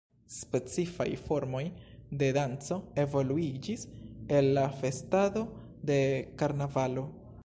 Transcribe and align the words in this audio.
Specifaj 0.35 1.05
formoj 1.25 1.59
de 2.21 2.29
danco 2.37 2.77
evoluiĝis 3.03 3.83
el 4.39 4.49
la 4.59 4.65
festado 4.81 5.45
de 5.91 6.01
karnavalo. 6.43 7.05